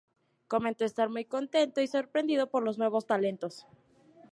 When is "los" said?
2.63-2.79